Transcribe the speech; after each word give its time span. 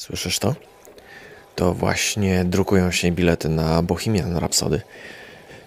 Słyszysz 0.00 0.38
to? 0.38 0.54
To 1.56 1.74
właśnie 1.74 2.44
drukują 2.44 2.90
się 2.90 3.12
bilety 3.12 3.48
na 3.48 3.82
Bohemian 3.82 4.36
Rhapsody. 4.36 4.80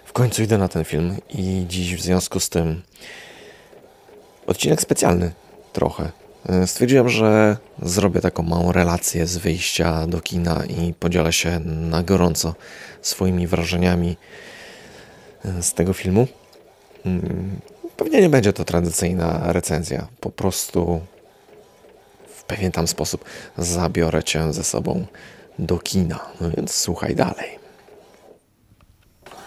W 0.04 0.12
końcu 0.12 0.42
idę 0.42 0.58
na 0.58 0.68
ten 0.68 0.84
film 0.84 1.16
i 1.30 1.64
dziś 1.68 1.96
w 1.96 2.00
związku 2.00 2.40
z 2.40 2.48
tym 2.48 2.82
odcinek 4.46 4.80
specjalny 4.80 5.32
trochę. 5.72 6.10
Stwierdziłem, 6.66 7.08
że 7.08 7.56
zrobię 7.82 8.20
taką 8.20 8.42
małą 8.42 8.72
relację 8.72 9.26
z 9.26 9.36
wyjścia 9.36 10.06
do 10.06 10.20
kina 10.20 10.64
i 10.64 10.94
podzielę 10.94 11.32
się 11.32 11.60
na 11.64 12.02
gorąco 12.02 12.54
swoimi 13.02 13.46
wrażeniami 13.46 14.16
z 15.60 15.74
tego 15.74 15.92
filmu. 15.92 16.26
Pewnie 17.96 18.20
nie 18.20 18.28
będzie 18.28 18.52
to 18.52 18.64
tradycyjna 18.64 19.52
recenzja. 19.52 20.06
Po 20.20 20.30
prostu 20.30 21.00
pewien 22.54 22.72
tam 22.72 22.88
sposób 22.88 23.24
zabiorę 23.58 24.22
cię 24.22 24.52
ze 24.52 24.64
sobą 24.64 25.06
do 25.58 25.78
kina. 25.78 26.20
No 26.40 26.50
więc 26.50 26.74
słuchaj 26.74 27.16
dalej. 27.16 27.58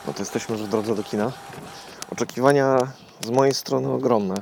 No 0.08 0.14
to 0.14 0.20
jesteśmy 0.20 0.58
już 0.58 0.68
w 0.68 0.70
drodze 0.70 0.96
do 0.96 1.04
kina. 1.04 1.32
Oczekiwania 2.12 2.78
z 3.26 3.30
mojej 3.30 3.54
strony 3.54 3.92
ogromne. 3.92 4.36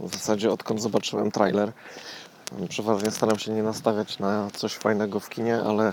W 0.00 0.14
zasadzie 0.14 0.50
odkąd 0.50 0.82
zobaczyłem 0.82 1.30
trailer. 1.30 1.72
Przeważnie 2.68 3.10
staram 3.10 3.38
się 3.38 3.52
nie 3.52 3.62
nastawiać 3.62 4.18
na 4.18 4.48
coś 4.56 4.74
fajnego 4.74 5.20
w 5.20 5.28
kinie, 5.28 5.60
ale 5.66 5.92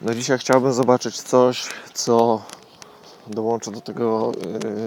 no 0.00 0.14
dzisiaj 0.14 0.38
chciałbym 0.38 0.72
zobaczyć 0.72 1.22
coś, 1.22 1.66
co 1.94 2.42
dołączę 3.26 3.70
do 3.70 3.80
tego 3.80 4.32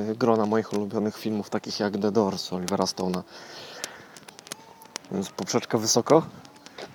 yy, 0.07 0.15
grona 0.15 0.45
moich 0.45 0.73
ulubionych 0.73 1.17
filmów, 1.17 1.49
takich 1.49 1.79
jak 1.79 1.93
The 1.97 2.11
Doors, 2.11 2.53
Olivera 2.53 2.85
Stone'a. 2.85 3.21
Więc 5.11 5.29
poprzeczka 5.29 5.77
wysoko, 5.77 6.23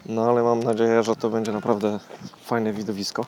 no 0.06 0.24
ale 0.30 0.42
mam 0.42 0.62
nadzieję, 0.62 1.02
że 1.02 1.16
to 1.16 1.30
będzie 1.30 1.52
naprawdę 1.52 1.98
fajne 2.44 2.72
widowisko. 2.72 3.26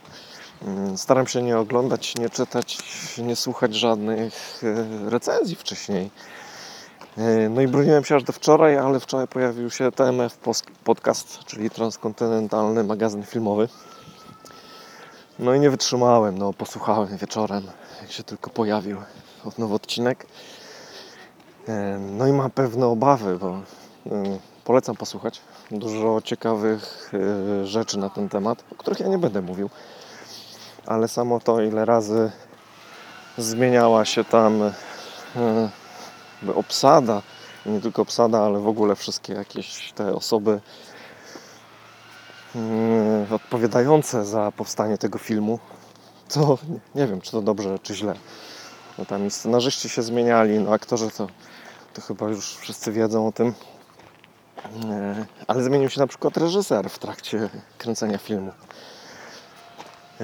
Mm, 0.62 0.98
staram 0.98 1.26
się 1.26 1.42
nie 1.42 1.58
oglądać, 1.58 2.14
nie 2.14 2.30
czytać, 2.30 2.78
nie 3.18 3.36
słuchać 3.36 3.74
żadnych 3.74 4.60
yy, 4.62 5.10
recenzji 5.10 5.56
wcześniej. 5.56 6.10
Yy, 7.16 7.48
no 7.48 7.60
i 7.60 7.68
broniłem 7.68 8.04
się 8.04 8.16
aż 8.16 8.22
do 8.22 8.32
wczoraj, 8.32 8.78
ale 8.78 9.00
wczoraj 9.00 9.28
pojawił 9.28 9.70
się 9.70 9.92
TMF 9.92 10.38
Podcast, 10.84 11.38
czyli 11.44 11.70
transkontynentalny 11.70 12.84
magazyn 12.84 13.22
filmowy. 13.22 13.68
No 15.38 15.54
i 15.54 15.60
nie 15.60 15.70
wytrzymałem, 15.70 16.38
no 16.38 16.52
posłuchałem 16.52 17.16
wieczorem, 17.16 17.62
jak 18.02 18.12
się 18.12 18.22
tylko 18.22 18.50
pojawił 18.50 18.96
nowy 19.58 19.74
odcinek. 19.74 20.26
No 21.98 22.26
i 22.26 22.32
mam 22.32 22.50
pewne 22.50 22.86
obawy, 22.86 23.38
bo 23.38 23.60
polecam 24.68 24.96
posłuchać. 24.96 25.40
Dużo 25.70 26.20
ciekawych 26.24 27.12
rzeczy 27.64 27.98
na 27.98 28.10
ten 28.10 28.28
temat, 28.28 28.64
o 28.72 28.74
których 28.74 29.00
ja 29.00 29.08
nie 29.08 29.18
będę 29.18 29.42
mówił. 29.42 29.70
Ale 30.86 31.08
samo 31.08 31.40
to, 31.40 31.60
ile 31.60 31.84
razy 31.84 32.30
zmieniała 33.38 34.04
się 34.04 34.24
tam 34.24 34.72
obsada, 36.54 37.22
nie 37.66 37.80
tylko 37.80 38.02
obsada, 38.02 38.40
ale 38.40 38.58
w 38.58 38.68
ogóle 38.68 38.96
wszystkie 38.96 39.32
jakieś 39.32 39.92
te 39.92 40.14
osoby 40.14 40.60
odpowiadające 43.30 44.24
za 44.24 44.52
powstanie 44.52 44.98
tego 44.98 45.18
filmu, 45.18 45.58
to 46.28 46.58
nie 46.94 47.06
wiem, 47.06 47.20
czy 47.20 47.32
to 47.32 47.42
dobrze, 47.42 47.78
czy 47.78 47.94
źle. 47.94 48.14
No 48.98 49.04
tam 49.04 49.26
i 49.26 49.30
scenarzyści 49.30 49.88
się 49.88 50.02
zmieniali, 50.02 50.58
no 50.58 50.72
aktorzy 50.72 51.10
to, 51.10 51.26
to 51.94 52.00
chyba 52.00 52.28
już 52.28 52.56
wszyscy 52.56 52.92
wiedzą 52.92 53.26
o 53.26 53.32
tym. 53.32 53.54
Ale 55.46 55.62
zmienił 55.62 55.90
się 55.90 56.00
na 56.00 56.06
przykład 56.06 56.36
reżyser 56.36 56.90
w 56.90 56.98
trakcie 56.98 57.48
kręcenia 57.78 58.18
filmu. 58.18 58.52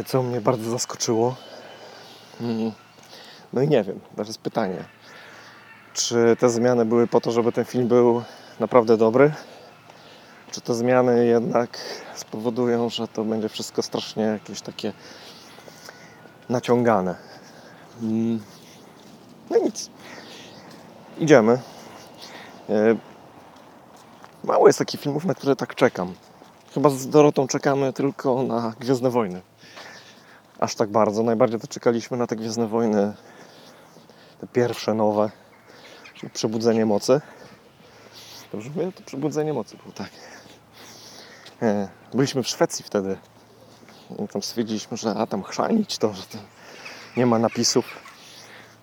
Co 0.07 0.23
mnie 0.23 0.41
bardzo 0.41 0.71
zaskoczyło. 0.71 1.37
No 3.53 3.63
i 3.63 3.69
nie 3.69 3.85
wiem, 3.85 4.01
teraz 4.17 4.39
pytanie. 4.39 4.85
Czy 5.93 6.37
te 6.39 6.51
zmiany 6.51 6.85
były 6.85 7.07
po 7.07 7.21
to, 7.21 7.33
żeby 7.33 7.53
ten 7.53 7.65
film 7.65 7.89
był 7.89 8.23
naprawdę 8.61 8.97
dobry? 8.97 9.33
Czy 10.51 10.61
te 10.61 10.75
zmiany 10.75 11.27
jednak 11.27 11.79
spowodują, 12.15 12.89
że 12.89 13.09
to 13.09 13.25
będzie 13.25 13.49
wszystko 13.49 13.83
strasznie 13.83 14.23
jakieś 14.23 14.61
takie 14.61 14.93
naciągane? 16.49 17.17
No 19.51 19.59
nic. 19.65 19.91
Idziemy. 21.19 21.59
Mało 24.45 24.67
jest 24.67 24.79
takich 24.79 25.01
filmów, 25.01 25.25
na 25.25 25.35
które 25.35 25.57
tak 25.57 25.75
czekam. 25.75 26.15
Chyba 26.75 26.91
z 26.91 27.09
Dorotą 27.09 27.47
czekamy 27.47 27.93
tylko 27.93 28.43
na 28.43 28.75
Gwiezdne 28.81 29.11
Wojny. 29.11 29.43
Aż 30.59 30.75
tak 30.75 30.91
bardzo. 30.91 31.23
Najbardziej 31.23 31.61
to 31.61 31.67
czekaliśmy 31.67 32.17
na 32.17 32.27
te 32.27 32.37
Gwiezdne 32.37 32.67
Wojny. 32.67 33.15
Te 34.41 34.47
pierwsze, 34.47 34.95
nowe. 34.95 35.31
Czyli 36.15 36.31
Przebudzenie 36.31 36.87
Mocy. 36.87 37.21
Dobrze 38.53 38.71
mówię? 38.71 38.93
To 38.93 39.03
Przebudzenie 39.03 39.53
Mocy 39.53 39.77
było 39.77 39.93
tak. 39.93 40.11
Byliśmy 42.15 42.43
w 42.43 42.49
Szwecji 42.49 42.85
wtedy. 42.85 43.17
I 44.25 44.29
tam 44.29 44.43
stwierdziliśmy, 44.43 44.97
że 44.97 45.15
a 45.15 45.27
tam 45.27 45.43
chrzanić 45.43 45.99
to, 45.99 46.15
że 46.15 46.23
to 46.23 46.39
nie 47.17 47.27
ma 47.27 47.39
napisów, 47.39 47.85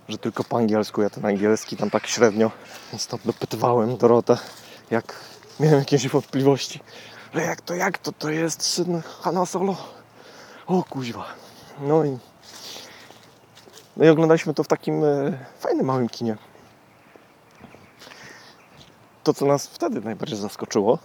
że 0.09 0.17
tylko 0.17 0.44
po 0.44 0.57
angielsku, 0.57 1.01
ja 1.01 1.09
ten 1.09 1.25
angielski 1.25 1.77
tam 1.77 1.89
tak 1.89 2.07
średnio. 2.07 2.51
Więc 2.91 3.07
tam 3.07 3.19
dopytywałem 3.25 3.97
Dorotę, 3.97 4.38
jak 4.91 5.16
miałem 5.61 5.79
jakieś 5.79 6.07
wątpliwości, 6.07 6.79
że 7.33 7.41
jak 7.41 7.61
to, 7.61 7.75
jak 7.75 7.97
to, 7.97 8.11
to 8.11 8.29
jest 8.29 8.61
syn 8.61 9.01
Hanna 9.22 9.45
Solo. 9.45 9.75
O 10.67 10.83
kuźwa. 10.83 11.25
No 11.79 12.05
i 12.05 12.17
no 13.97 14.05
i 14.05 14.09
oglądaliśmy 14.09 14.53
to 14.53 14.63
w 14.63 14.67
takim 14.67 15.03
e, 15.03 15.38
fajnym 15.59 15.85
małym 15.85 16.09
kinie. 16.09 16.38
To, 19.23 19.33
co 19.33 19.45
nas 19.45 19.67
wtedy 19.67 20.01
najbardziej 20.01 20.38
zaskoczyło, 20.38 21.00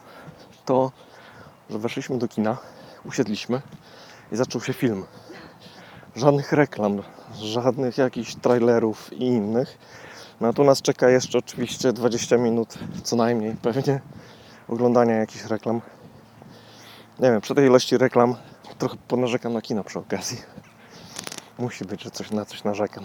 to, 0.65 0.93
że 1.71 1.79
weszliśmy 1.79 2.19
do 2.19 2.29
kina, 2.29 2.57
usiedliśmy 3.05 3.63
i 4.33 4.37
zaczął 4.37 4.61
się 4.61 4.73
film. 4.73 5.05
Żadnych 6.17 6.53
reklam, 6.53 7.03
żadnych 7.35 7.99
jakichś 7.99 8.35
trailerów 8.35 9.13
i 9.13 9.25
innych. 9.25 9.79
No 10.41 10.49
a 10.49 10.53
tu 10.53 10.65
nas 10.65 10.83
czeka 10.83 11.11
jeszcze 11.11 11.39
oczywiście 11.39 11.93
20 11.93 12.37
minut 12.37 12.75
co 13.03 13.17
najmniej 13.17 13.55
pewnie 13.63 14.01
oglądania 14.69 15.15
jakichś 15.15 15.45
reklam. 15.45 15.81
Nie 17.19 17.31
wiem, 17.31 17.41
przy 17.41 17.55
tej 17.55 17.67
ilości 17.67 17.99
reklam 17.99 18.35
trochę 18.79 18.97
ponarzekam 19.09 19.53
na 19.53 19.63
kino 19.63 19.85
przy 19.85 19.99
okazji. 19.99 20.43
Musi 21.59 21.85
być, 21.85 22.03
że 22.03 22.11
coś 22.11 22.31
na 22.31 22.45
coś 22.45 22.65
narzekam. 22.65 23.05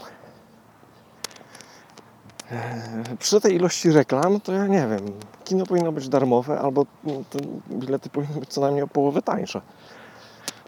Przy 3.19 3.41
tej 3.41 3.55
ilości 3.55 3.91
reklam 3.91 4.41
to 4.41 4.53
ja 4.53 4.67
nie 4.67 4.87
wiem, 4.87 4.99
kino 5.43 5.65
powinno 5.65 5.91
być 5.91 6.09
darmowe 6.09 6.59
albo 6.59 6.85
te 7.29 7.39
bilety 7.69 8.09
powinny 8.09 8.39
być 8.39 8.49
co 8.49 8.61
najmniej 8.61 8.83
o 8.83 8.87
połowę 8.87 9.21
tańsze. 9.21 9.61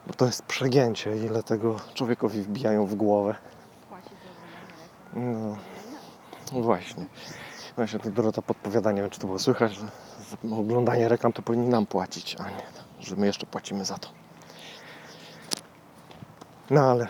Bo 0.08 0.14
to 0.14 0.26
jest 0.26 0.44
przegięcie, 0.44 1.18
ile 1.18 1.44
tego 1.44 1.76
człowiekowi 1.94 2.42
wbijają 2.42 2.86
w 2.86 2.96
głowę. 2.96 3.36
No, 5.14 5.58
no 6.54 6.62
właśnie. 6.62 7.06
Właśnie 7.76 8.00
to 8.00 8.12
Dorota 8.12 8.42
podpowiada, 8.42 8.92
nie 8.92 9.02
wiem 9.02 9.10
czy 9.10 9.20
to 9.20 9.28
było 9.28 9.40
słychać, 9.40 9.76
że 9.76 9.86
oglądanie 10.60 11.10
reklam 11.10 11.34
to 11.34 11.42
powinni 11.42 11.70
nam 11.70 11.86
płacić, 11.86 12.36
a 12.40 12.50
nie, 12.50 12.64
że 13.00 13.16
my 13.16 13.26
jeszcze 13.26 13.46
płacimy 13.46 13.86
za 13.86 13.98
to. 13.98 14.10
No 16.70 16.82
ale 16.82 17.08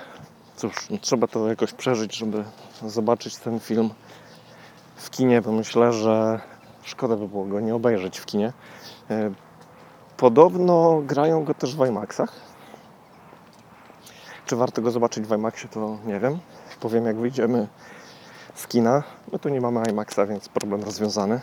cóż, 0.55 0.89
no, 0.89 0.97
trzeba 0.97 1.27
to 1.27 1.47
jakoś 1.47 1.73
przeżyć, 1.73 2.15
żeby 2.15 2.43
zobaczyć 2.85 3.37
ten 3.37 3.59
film 3.59 3.89
w 4.95 5.09
kinie, 5.09 5.41
bo 5.41 5.51
myślę, 5.51 5.93
że 5.93 6.39
szkoda 6.83 7.15
by 7.15 7.27
było 7.27 7.45
go 7.45 7.59
nie 7.59 7.75
obejrzeć 7.75 8.19
w 8.19 8.25
kinie. 8.25 8.53
Podobno 10.17 11.01
grają 11.05 11.43
go 11.43 11.53
też 11.53 11.75
w 11.75 11.85
IMAXach. 11.85 12.33
Czy 14.45 14.55
warto 14.55 14.81
go 14.81 14.91
zobaczyć 14.91 15.27
w 15.27 15.31
IMAXie, 15.31 15.69
to 15.69 15.97
nie 16.05 16.19
wiem. 16.19 16.39
Powiem, 16.79 17.05
jak 17.05 17.17
wyjdziemy 17.17 17.67
z 18.55 18.67
kina. 18.67 19.03
My 19.31 19.39
tu 19.39 19.49
nie 19.49 19.61
mamy 19.61 19.83
IMAXa, 19.89 20.19
więc 20.29 20.49
problem 20.49 20.83
rozwiązany. 20.83 21.41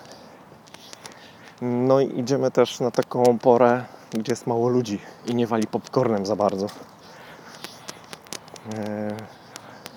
No 1.62 2.00
i 2.00 2.20
idziemy 2.20 2.50
też 2.50 2.80
na 2.80 2.90
taką 2.90 3.38
porę, 3.38 3.84
gdzie 4.12 4.32
jest 4.32 4.46
mało 4.46 4.68
ludzi 4.68 5.00
i 5.26 5.34
nie 5.34 5.46
wali 5.46 5.66
popcornem 5.66 6.26
za 6.26 6.36
bardzo. 6.36 6.66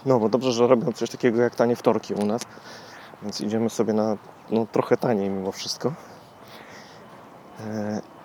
No 0.05 0.19
bo 0.19 0.29
dobrze, 0.29 0.51
że 0.51 0.67
robią 0.67 0.91
coś 0.91 1.09
takiego 1.09 1.41
jak 1.41 1.55
tanie 1.55 1.75
wtorki 1.75 2.13
u 2.13 2.25
nas. 2.25 2.41
Więc 3.21 3.41
idziemy 3.41 3.69
sobie 3.69 3.93
na 3.93 4.17
no, 4.51 4.67
trochę 4.71 4.97
taniej 4.97 5.29
mimo 5.29 5.51
wszystko. 5.51 5.93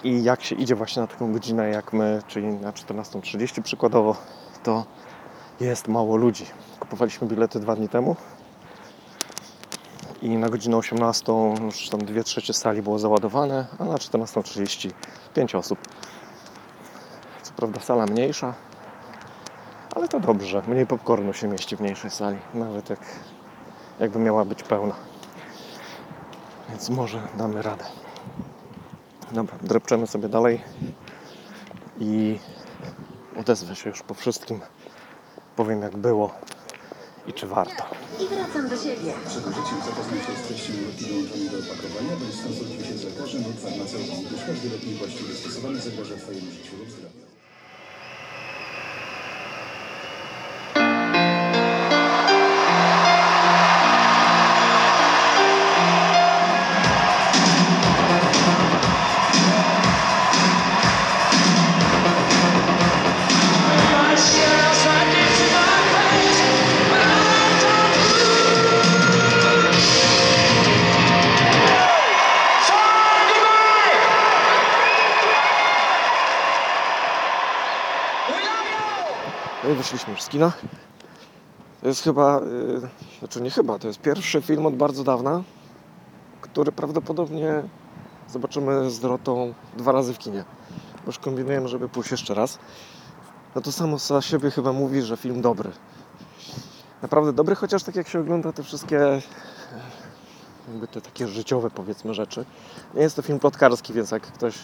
I 0.04 0.22
jak 0.22 0.42
się 0.42 0.56
idzie 0.56 0.74
właśnie 0.74 1.02
na 1.02 1.08
taką 1.08 1.32
godzinę 1.32 1.68
jak 1.68 1.92
my, 1.92 2.22
czyli 2.26 2.46
na 2.46 2.72
14.30 2.72 3.62
przykładowo, 3.62 4.16
to 4.62 4.84
jest 5.60 5.88
mało 5.88 6.16
ludzi. 6.16 6.46
Kupowaliśmy 6.80 7.26
bilety 7.28 7.60
dwa 7.60 7.76
dni 7.76 7.88
temu 7.88 8.16
i 10.22 10.28
na 10.28 10.48
godzinę 10.48 10.76
18 10.76 11.32
już 11.64 11.88
tam 11.88 12.00
2 12.00 12.22
trzecie 12.22 12.52
sali 12.52 12.82
było 12.82 12.98
załadowane, 12.98 13.66
a 13.78 13.84
na 13.84 13.94
14.30 13.94 14.90
5 15.34 15.54
osób. 15.54 15.78
prawda 17.56 17.80
sala 17.80 18.06
mniejsza, 18.06 18.54
ale 19.96 20.08
to 20.08 20.20
dobrze. 20.20 20.62
Mniej 20.68 20.86
popcornu 20.86 21.32
się 21.32 21.48
mieści 21.48 21.76
w 21.76 21.80
mniejszej 21.80 22.10
sali, 22.10 22.38
nawet 22.54 22.90
jak, 22.90 23.00
jakby 24.00 24.18
miała 24.18 24.44
być 24.44 24.62
pełna. 24.62 24.94
Więc 26.68 26.90
może 26.90 27.22
damy 27.38 27.62
radę. 27.62 27.84
Dobra, 29.32 29.56
drepczemy 29.62 30.06
sobie 30.06 30.28
dalej 30.28 30.60
i 31.98 32.38
odezwę 33.40 33.76
się 33.76 33.90
już 33.90 34.02
po 34.02 34.14
wszystkim. 34.14 34.60
Powiem 35.56 35.82
jak 35.82 35.96
było 35.96 36.30
i 37.26 37.32
czy 37.32 37.46
warto. 37.46 37.97
I 38.22 38.24
wracam 38.28 38.68
do 38.68 38.76
siebie. 38.76 39.10
Przed 39.28 39.44
użyciem 39.50 39.78
zapoznaj 39.86 40.20
się 40.26 40.32
z 40.40 40.46
treścią 40.46 40.72
ulotki 40.80 41.04
dołączonej 41.06 41.50
do 41.50 41.58
opakowania, 41.58 42.14
bądź 42.20 42.34
skonsultuj 42.40 42.84
się 42.88 42.98
z 42.98 43.04
lekarzem 43.04 43.42
lub 43.48 43.60
farmaceutą, 43.60 44.14
gdyż 44.26 44.40
każdy 44.46 44.66
lek 44.70 44.86
niewłaściwie 44.86 45.34
stosowany 45.34 45.78
zagraża 45.80 46.16
Twojemu 46.16 46.50
życiu 46.50 46.76
lub 46.78 46.90
zdrowiu. 46.90 47.27
Wyszliśmy 79.92 80.12
już 80.12 80.22
z 80.22 80.28
kina. 80.28 80.52
To 81.80 81.88
jest 81.88 82.02
chyba, 82.02 82.40
yy, 82.40 82.88
znaczy 83.18 83.40
nie 83.40 83.50
chyba, 83.50 83.78
to 83.78 83.86
jest 83.86 84.00
pierwszy 84.00 84.42
film 84.42 84.66
od 84.66 84.76
bardzo 84.76 85.04
dawna, 85.04 85.42
który 86.40 86.72
prawdopodobnie 86.72 87.62
zobaczymy 88.28 88.90
z 88.90 89.00
Dorotą 89.00 89.54
dwa 89.76 89.92
razy 89.92 90.14
w 90.14 90.18
kinie. 90.18 90.44
Bo 90.96 91.06
Już 91.06 91.18
kombinujemy, 91.18 91.68
żeby 91.68 91.88
pójść 91.88 92.10
jeszcze 92.10 92.34
raz. 92.34 92.58
No 93.54 93.60
to 93.60 93.72
samo 93.72 93.98
za 93.98 94.22
siebie 94.22 94.50
chyba 94.50 94.72
mówi, 94.72 95.02
że 95.02 95.16
film 95.16 95.40
dobry. 95.42 95.70
Naprawdę 97.02 97.32
dobry, 97.32 97.54
chociaż 97.54 97.82
tak 97.82 97.96
jak 97.96 98.08
się 98.08 98.20
ogląda 98.20 98.52
te 98.52 98.62
wszystkie 98.62 99.22
jakby 100.68 100.88
te 100.88 101.00
takie 101.00 101.28
życiowe 101.28 101.70
powiedzmy 101.70 102.14
rzeczy. 102.14 102.44
Nie 102.94 103.02
jest 103.02 103.16
to 103.16 103.22
film 103.22 103.38
plotkarski, 103.38 103.92
więc 103.92 104.10
jak 104.10 104.22
ktoś 104.22 104.54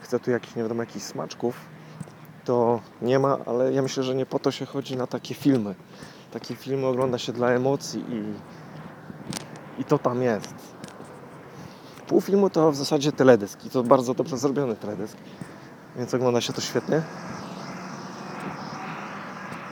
chce 0.00 0.20
tu 0.20 0.30
jakiś, 0.30 0.56
nie 0.56 0.62
wiadomo, 0.62 0.82
jakichś 0.82 1.04
smaczków, 1.04 1.56
to 2.44 2.80
nie 3.02 3.18
ma, 3.18 3.38
ale 3.46 3.72
ja 3.72 3.82
myślę, 3.82 4.02
że 4.02 4.14
nie 4.14 4.26
po 4.26 4.38
to 4.38 4.50
się 4.50 4.66
chodzi 4.66 4.96
na 4.96 5.06
takie 5.06 5.34
filmy. 5.34 5.74
Takie 6.32 6.56
filmy 6.56 6.86
ogląda 6.86 7.18
się 7.18 7.32
dla 7.32 7.50
emocji 7.50 8.04
i, 8.08 8.34
i 9.80 9.84
to 9.84 9.98
tam 9.98 10.22
jest. 10.22 10.54
Pół 12.06 12.20
filmu 12.20 12.50
to 12.50 12.72
w 12.72 12.76
zasadzie 12.76 13.12
teledysk 13.12 13.64
i 13.64 13.70
to 13.70 13.82
bardzo 13.82 14.14
dobrze 14.14 14.38
zrobiony 14.38 14.76
teledysk, 14.76 15.16
więc 15.96 16.14
ogląda 16.14 16.40
się 16.40 16.52
to 16.52 16.60
świetnie. 16.60 17.02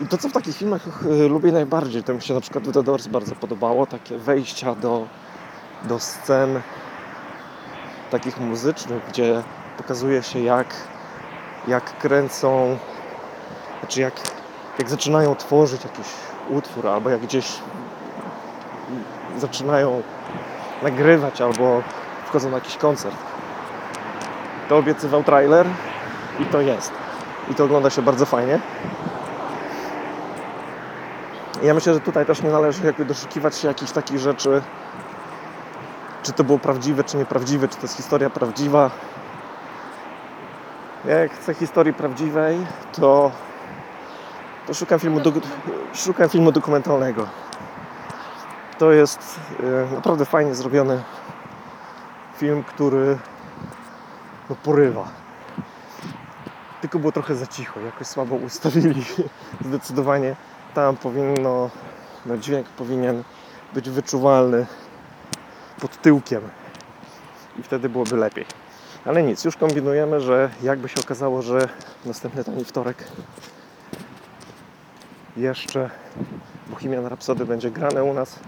I 0.03 0.07
to, 0.07 0.19
co 0.19 0.29
w 0.29 0.33
takich 0.33 0.57
filmach 0.57 1.05
y, 1.07 1.29
lubię 1.29 1.53
najbardziej, 1.53 2.03
to 2.03 2.15
mi 2.15 2.23
się 2.23 2.35
na 2.35 2.41
przykład 2.41 2.65
w 2.65 2.73
The 2.73 2.83
Doors 2.83 3.07
bardzo 3.07 3.35
podobało, 3.35 3.87
takie 3.87 4.19
wejścia 4.19 4.75
do, 4.75 5.07
do 5.85 5.99
scen 5.99 6.61
takich 8.11 8.41
muzycznych, 8.41 9.03
gdzie 9.09 9.43
pokazuje 9.77 10.23
się 10.23 10.41
jak 10.41 10.75
jak 11.69 11.99
kręcą, 11.99 12.79
znaczy 13.81 14.01
jak, 14.01 14.15
jak 14.79 14.91
zaczynają 14.91 15.35
tworzyć 15.37 15.85
jakiś 15.85 16.07
utwór, 16.49 16.89
albo 16.89 17.11
jak 17.11 17.21
gdzieś 17.21 17.59
zaczynają 19.39 20.03
nagrywać, 20.83 21.41
albo 21.41 21.83
wchodzą 22.27 22.51
na 22.51 22.57
jakiś 22.57 22.77
koncert. 22.77 23.17
To 24.69 24.79
obiecywał 24.79 25.25
trailer 25.25 25.67
i 26.39 26.47
to 26.47 26.61
jest. 26.61 26.93
I 27.51 27.55
to 27.55 27.65
ogląda 27.65 27.91
się 27.91 28.03
bardzo 28.03 28.27
fajnie. 28.27 28.61
Ja 31.63 31.75
myślę, 31.75 31.95
że 31.95 32.01
tutaj 32.01 32.27
też 32.27 32.43
nie 32.43 32.51
należy 32.51 32.87
jakby 32.87 33.05
doszukiwać 33.05 33.59
się 33.59 33.69
jakichś 33.69 33.93
takich 33.93 34.19
rzeczy, 34.19 34.63
czy 36.23 36.33
to 36.33 36.45
było 36.45 36.59
prawdziwe, 36.59 37.05
czy 37.05 37.17
nieprawdziwe, 37.17 37.69
czy 37.69 37.77
to 37.77 37.83
jest 37.83 37.97
historia 37.97 38.31
prawdziwa. 38.31 38.91
Ja 41.05 41.19
jak 41.19 41.33
chcę 41.33 41.55
historii 41.55 41.93
prawdziwej, 41.93 42.59
to, 42.93 43.31
to 44.67 44.75
szukam, 44.75 45.01
filmu 45.01 45.21
do, 45.21 45.33
szukam 45.95 46.29
filmu 46.29 46.53
dokumentalnego. 46.53 47.27
To 48.79 48.93
jest 48.93 49.41
e, 49.61 49.95
naprawdę 49.95 50.25
fajnie 50.25 50.55
zrobiony 50.55 51.03
film, 52.37 52.65
który 52.65 53.19
no, 54.51 54.57
porywa. 54.57 55.09
Tylko 56.81 56.99
było 56.99 57.13
trochę 57.13 57.35
za 57.35 57.47
cicho, 57.47 57.81
jakoś 57.81 58.07
słabo 58.07 58.37
ustawili. 58.37 59.05
Zdecydowanie 59.67 60.37
tam 60.75 60.97
powinno, 60.97 61.71
no, 62.27 62.37
dźwięk 62.37 62.69
powinien 62.69 63.23
być 63.73 63.91
wyczuwalny 63.91 64.67
pod 65.81 66.03
tyłkiem 66.03 66.43
i 67.59 67.63
wtedy 67.63 67.89
byłoby 67.89 68.17
lepiej. 68.17 68.60
Ale 69.05 69.23
nic, 69.23 69.45
już 69.45 69.57
kombinujemy, 69.57 70.21
że 70.21 70.51
jakby 70.63 70.89
się 70.89 71.01
okazało, 71.01 71.43
że 71.43 71.69
następny 72.05 72.45
tani 72.45 72.65
wtorek 72.65 73.05
jeszcze 75.37 75.91
Bohemian 76.67 77.07
Rhapsody 77.07 77.45
będzie 77.47 77.71
grane 77.71 78.05
u 78.05 78.15
nas, 78.15 78.39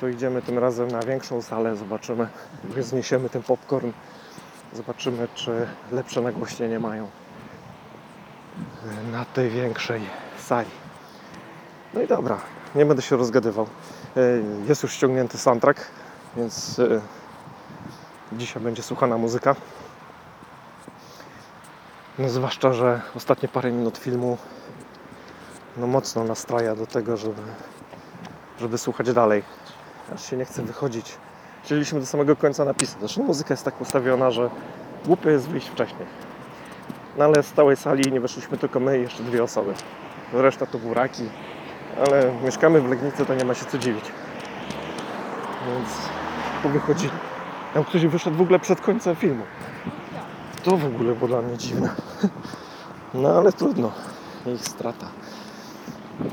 to 0.00 0.08
idziemy 0.08 0.42
tym 0.42 0.58
razem 0.58 0.88
na 0.88 1.00
większą 1.02 1.42
salę, 1.42 1.76
zobaczymy, 1.76 2.28
zniesiemy 2.78 3.28
ten 3.30 3.42
popcorn, 3.42 3.90
zobaczymy, 4.74 5.28
czy 5.34 5.66
lepsze 5.92 6.20
nagłośnienie 6.20 6.80
mają 6.80 7.08
na 9.12 9.24
tej 9.24 9.50
większej 9.50 10.00
sali. 10.38 10.70
No 11.94 12.02
i 12.02 12.06
dobra, 12.06 12.38
nie 12.74 12.86
będę 12.86 13.02
się 13.02 13.16
rozgadywał. 13.16 13.66
E, 14.16 14.20
Jest 14.68 14.82
już 14.82 14.92
ściągnięty 14.92 15.38
soundtrack, 15.38 15.86
więc 16.36 16.78
e, 16.78 17.00
Dzisiaj 18.32 18.62
będzie 18.62 18.82
słuchana 18.82 19.18
muzyka. 19.18 19.56
No 22.18 22.28
zwłaszcza, 22.28 22.72
że 22.72 23.00
ostatnie 23.16 23.48
parę 23.48 23.72
minut 23.72 23.98
filmu 23.98 24.38
no 25.76 25.86
mocno 25.86 26.24
nastraja 26.24 26.76
do 26.76 26.86
tego, 26.86 27.16
żeby, 27.16 27.42
żeby 28.60 28.78
słuchać 28.78 29.12
dalej. 29.12 29.42
Aż 30.14 30.30
się 30.30 30.36
nie 30.36 30.44
chce 30.44 30.62
wychodzić. 30.62 31.16
Chcieliśmy 31.64 32.00
do 32.00 32.06
samego 32.06 32.36
końca 32.36 32.64
napisać. 32.64 32.98
Zresztą 33.00 33.22
muzyka 33.22 33.54
jest 33.54 33.64
tak 33.64 33.80
ustawiona, 33.80 34.30
że 34.30 34.50
głupio 35.06 35.30
jest 35.30 35.48
wyjść 35.48 35.68
wcześniej. 35.68 36.06
No 37.18 37.24
ale 37.24 37.42
z 37.42 37.52
całej 37.52 37.76
sali 37.76 38.12
nie 38.12 38.20
weszliśmy 38.20 38.58
tylko 38.58 38.80
my 38.80 38.98
i 38.98 39.02
jeszcze 39.02 39.22
dwie 39.22 39.42
osoby. 39.42 39.74
Reszta 40.32 40.66
to 40.66 40.78
buraki. 40.78 41.28
Ale 42.06 42.32
mieszkamy 42.44 42.80
w 42.80 42.88
Legnicy, 42.90 43.26
to 43.26 43.34
nie 43.34 43.44
ma 43.44 43.54
się 43.54 43.64
co 43.64 43.78
dziwić. 43.78 44.04
Więc 45.66 45.88
powychodzili. 46.62 47.27
Tam 47.74 47.84
ktoś 47.84 48.06
wyszedł 48.06 48.36
w 48.36 48.40
ogóle 48.40 48.58
przed 48.58 48.80
końcem 48.80 49.16
filmu. 49.16 49.42
To 50.64 50.76
w 50.76 50.84
ogóle 50.84 51.14
było 51.14 51.28
dla 51.28 51.42
mnie 51.42 51.58
dziwne. 51.58 51.90
No 53.14 53.28
ale 53.28 53.52
trudno. 53.52 53.92
Ich 54.54 54.68
strata. 54.68 55.06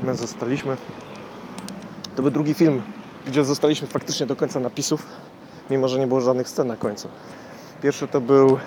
My 0.02 0.14
zostaliśmy. 0.14 0.76
To 2.16 2.22
był 2.22 2.30
drugi 2.30 2.54
film, 2.54 2.82
gdzie 3.26 3.44
zostaliśmy 3.44 3.88
faktycznie 3.88 4.26
do 4.26 4.36
końca 4.36 4.60
napisów, 4.60 5.06
mimo 5.70 5.88
że 5.88 5.98
nie 5.98 6.06
było 6.06 6.20
żadnych 6.20 6.48
scen 6.48 6.66
na 6.66 6.76
końcu. 6.76 7.08
Pierwszy 7.82 8.08
to 8.08 8.20
był 8.20 8.58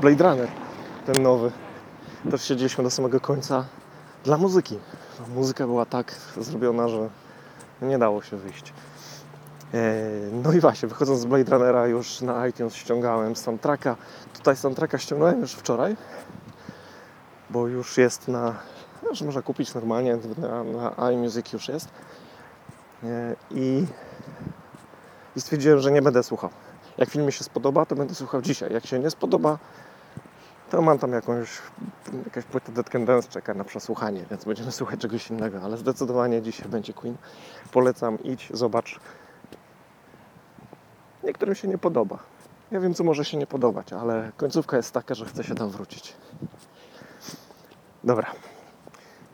Blade 0.00 0.24
Runner, 0.24 0.48
ten 1.06 1.22
nowy. 1.22 1.52
Też 2.30 2.44
siedzieliśmy 2.44 2.84
do 2.84 2.90
samego 2.90 3.20
końca 3.20 3.64
dla 4.24 4.38
muzyki. 4.38 4.78
Muzyka 5.34 5.66
była 5.66 5.86
tak 5.86 6.14
zrobiona, 6.36 6.88
że 6.88 7.08
nie 7.82 7.98
dało 7.98 8.22
się 8.22 8.36
wyjść. 8.36 8.72
E, 9.74 10.10
No 10.32 10.52
i 10.52 10.60
właśnie, 10.60 10.88
wychodząc 10.88 11.20
z 11.20 11.24
Blade 11.24 11.50
Runnera 11.50 11.86
już 11.86 12.20
na 12.20 12.46
iTunes 12.46 12.74
ściągałem 12.74 13.36
soundtracka. 13.36 13.96
Tutaj 14.34 14.56
soundtracka 14.56 14.98
ściągnąłem 14.98 15.40
już 15.40 15.52
wczoraj, 15.52 15.96
bo 17.50 17.66
już 17.66 17.98
jest 17.98 18.28
na, 18.28 18.54
już 19.10 19.22
można 19.22 19.42
kupić 19.42 19.74
normalnie, 19.74 20.18
na, 20.38 20.64
na 20.64 21.12
iMusic 21.12 21.52
już 21.52 21.68
jest. 21.68 21.88
E, 23.04 23.36
I, 23.50 23.86
I 25.36 25.40
stwierdziłem, 25.40 25.80
że 25.80 25.92
nie 25.92 26.02
będę 26.02 26.22
słuchał. 26.22 26.50
Jak 26.98 27.10
film 27.10 27.26
mi 27.26 27.32
się 27.32 27.44
spodoba, 27.44 27.86
to 27.86 27.96
będę 27.96 28.14
słuchał 28.14 28.42
dzisiaj. 28.42 28.72
Jak 28.72 28.86
się 28.86 28.98
nie 28.98 29.10
spodoba, 29.10 29.58
to 30.70 30.82
mam 30.82 30.98
tam 30.98 31.12
jakąś, 31.12 31.48
jakaś 32.24 32.44
płyta 32.44 32.72
Dead 32.72 32.90
Can 32.90 33.04
Dance 33.04 33.28
czeka 33.28 33.54
na 33.54 33.64
przesłuchanie, 33.64 34.24
więc 34.30 34.44
będziemy 34.44 34.72
słuchać 34.72 35.00
czegoś 35.00 35.30
innego, 35.30 35.60
ale 35.62 35.76
zdecydowanie 35.76 36.42
dzisiaj 36.42 36.68
będzie 36.68 36.92
Queen. 36.92 37.16
Polecam, 37.72 38.22
idź, 38.22 38.48
zobacz. 38.54 39.00
Niektórym 41.24 41.54
się 41.54 41.68
nie 41.68 41.78
podoba. 41.78 42.18
Ja 42.70 42.80
wiem, 42.80 42.94
co 42.94 43.04
może 43.04 43.24
się 43.24 43.36
nie 43.36 43.46
podobać, 43.46 43.92
ale 43.92 44.32
końcówka 44.36 44.76
jest 44.76 44.92
taka, 44.92 45.14
że 45.14 45.24
chce 45.24 45.44
się 45.44 45.54
tam 45.54 45.70
wrócić. 45.70 46.14
Dobra. 48.04 48.32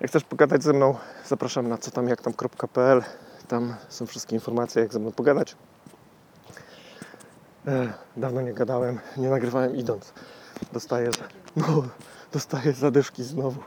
Jak 0.01 0.11
chcesz 0.11 0.25
pogadać 0.25 0.63
ze 0.63 0.73
mną, 0.73 0.95
zapraszam 1.27 1.69
na 1.69 1.79
co 1.79 1.91
tam 1.91 2.09
jak 2.09 2.23
tam.pl. 2.23 3.03
Tam 3.49 3.75
są 3.89 4.07
wszystkie 4.07 4.37
informacje, 4.37 4.83
jak 4.83 4.93
ze 4.93 4.99
mną 4.99 5.13
pogadać. 5.13 5.57
E, 7.67 7.93
dawno 8.17 8.41
nie 8.41 8.55
gadałem, 8.55 8.99
nie 9.17 9.31
nagrywałem 9.31 9.77
idąc. 9.77 10.13
Dostaję, 10.73 11.11
no, 11.57 11.83
dostaję 12.33 12.73
zadyszki 12.73 13.25
znowu. 13.25 13.61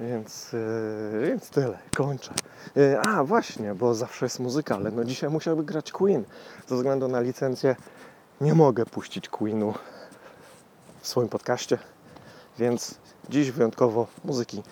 Więc, 0.00 0.54
e, 0.54 1.26
więc 1.26 1.50
tyle, 1.50 1.78
kończę. 1.96 2.34
E, 2.76 3.00
a 3.00 3.24
właśnie, 3.24 3.74
bo 3.74 3.94
zawsze 3.94 4.26
jest 4.26 4.40
muzyka, 4.40 4.74
ale 4.74 4.90
no 4.90 5.04
dzisiaj 5.04 5.30
musiałby 5.30 5.64
grać 5.64 5.92
Queen. 5.92 6.24
Ze 6.66 6.76
względu 6.76 7.08
na 7.08 7.20
licencję 7.20 7.76
nie 8.40 8.54
mogę 8.54 8.86
puścić 8.86 9.28
Queenu 9.28 9.74
w 11.00 11.08
swoim 11.08 11.28
podcaście, 11.28 11.78
więc 12.58 12.94
dziś 13.28 13.50
wyjątkowo 13.50 14.06
muzyki 14.24 14.62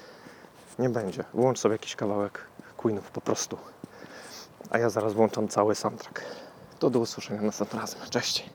nie 0.78 0.88
będzie. 0.88 1.24
Włącz 1.34 1.58
sobie 1.58 1.72
jakiś 1.72 1.96
kawałek 1.96 2.46
Queenów 2.76 3.10
po 3.10 3.20
prostu. 3.20 3.56
A 4.70 4.78
ja 4.78 4.90
zaraz 4.90 5.12
włączam 5.12 5.48
cały 5.48 5.74
soundtrack. 5.74 6.22
To 6.78 6.90
do 6.90 6.98
usłyszenia 6.98 7.42
następnym 7.42 7.80
razem. 7.80 8.00
Cześć. 8.10 8.52